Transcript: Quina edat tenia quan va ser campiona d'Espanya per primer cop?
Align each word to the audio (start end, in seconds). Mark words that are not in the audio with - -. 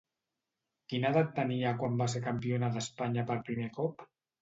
Quina 0.93 1.11
edat 1.13 1.29
tenia 1.41 1.75
quan 1.83 2.01
va 2.01 2.09
ser 2.17 2.25
campiona 2.27 2.73
d'Espanya 2.79 3.31
per 3.33 3.43
primer 3.53 3.73
cop? 3.81 4.09